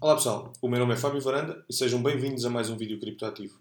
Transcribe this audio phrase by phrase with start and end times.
[0.00, 3.00] Olá pessoal, o meu nome é Fábio Varanda e sejam bem-vindos a mais um vídeo
[3.00, 3.58] criptoativo.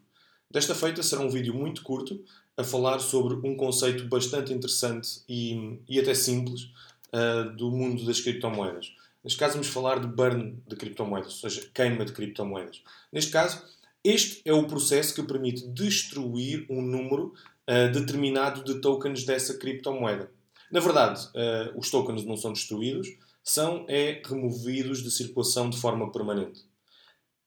[0.52, 2.24] Desta feita será um vídeo muito curto
[2.56, 6.69] a falar sobre um conceito bastante interessante e, e até simples
[7.12, 8.94] uh, do mundo das criptomoedas.
[9.23, 12.83] Neste caso vamos falar de burn de criptomoedas, ou seja, queima de criptomoedas.
[13.12, 13.63] Neste caso,
[14.04, 17.34] este é o processo que permite destruir um número
[17.67, 20.30] uh, determinado de tokens dessa criptomoeda.
[20.72, 23.08] Na verdade, uh, os tokens não são destruídos,
[23.48, 26.66] são é removidos de circulação de forma permanente.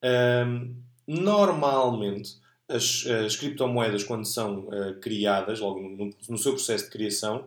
[0.03, 0.75] Um,
[1.07, 7.47] normalmente, as, as, criptomoedas, quando são uh, criadas, logo no, no, seu processo de criação,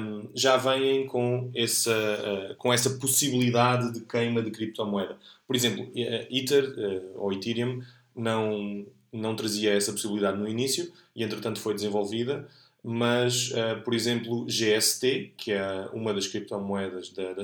[0.00, 5.18] um, já vêm com essa, uh, com essa possibilidade de queima de criptomoeda.
[5.44, 5.90] Por exemplo,
[6.30, 7.82] Ether uh, ou Ethereum
[8.14, 12.48] não, não trazia essa possibilidade no início e, entretanto, foi desenvolvida
[12.82, 17.42] mas, uh, por exemplo, GST, que é uma das criptomoedas da, da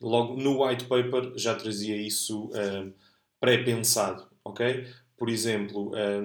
[0.00, 2.92] logo no white paper já trazia isso uh,
[3.38, 4.86] pré-pensado, ok?
[5.16, 6.20] Por exemplo, eh,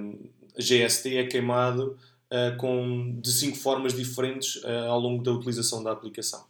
[0.56, 1.97] GST é queimado
[2.31, 6.45] uh, com, de cinco formas diferentes ao longo da utilização da aplicação.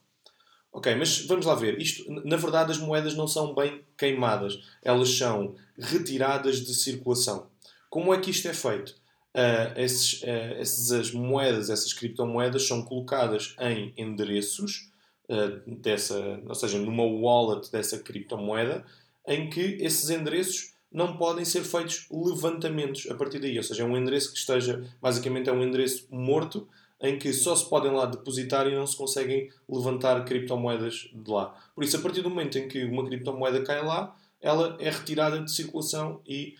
[0.73, 1.79] Ok, mas vamos lá ver.
[1.81, 7.47] Isto, na verdade, as moedas não são bem queimadas, elas são retiradas de circulação.
[7.89, 8.95] Como é que isto é feito?
[9.33, 14.89] Uh, esses, uh, essas moedas, essas criptomoedas são colocadas em endereços
[15.29, 18.85] uh, dessa, ou seja, numa wallet dessa criptomoeda,
[19.27, 23.57] em que esses endereços não podem ser feitos levantamentos a partir daí.
[23.57, 26.67] Ou seja, é um endereço que esteja, basicamente, é um endereço morto
[27.01, 31.53] em que só se podem lá depositar e não se conseguem levantar criptomoedas de lá.
[31.73, 35.41] Por isso, a partir do momento em que uma criptomoeda cai lá, ela é retirada
[35.41, 36.55] de circulação e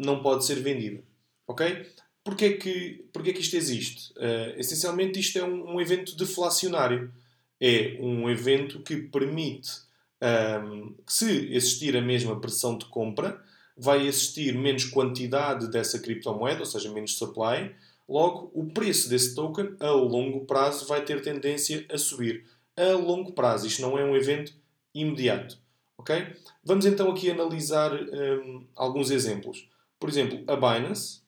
[0.00, 1.02] não pode ser vendida.
[1.46, 1.86] Ok?
[2.26, 4.12] Porquê que, porquê que isto existe?
[4.14, 7.12] Uh, essencialmente, isto é um, um, evento deflacionário.
[7.60, 9.70] É um evento que permite
[10.20, 13.40] um, ehm, que, se existir a mesma pressão de compra,
[13.76, 17.74] vai existir menos quantidade dessa criptomoeda, ou seja, menos supply.
[18.08, 22.44] Logo, o preço desse token a longo prazo vai ter tendência a subir.
[22.76, 23.68] A longo prazo.
[23.68, 24.52] Isto não é um evento
[24.92, 25.58] imediato.
[25.96, 26.26] Ok?
[26.64, 29.68] Vamos então aqui analisar um, ehm, alguns exemplos.
[29.98, 31.20] Por exemplo, a Binance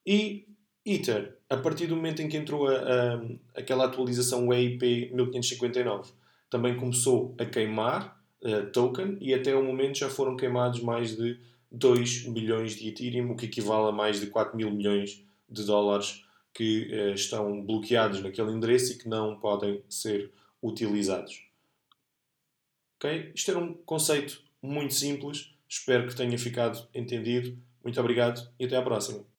[0.05, 0.45] E
[0.85, 3.21] Ether, a partir do momento em que entrou a, a,
[3.55, 6.11] aquela atualização EIP 1559,
[6.51, 11.39] também começou a queimar uh, token e até o momento já foram queimados mais de
[11.71, 16.25] 2 bilhões de Ethereum, o que equivale a mais de 4 mil milhões de dólares
[16.53, 20.29] que uh, estão bloqueados naquele endereço e que não podem ser
[20.61, 21.41] utilizados.
[22.97, 23.31] Okay?
[23.33, 27.57] Isto era um conceito muito simples, espero que tenha ficado entendido.
[27.81, 29.23] Muito obrigado e até à próxima.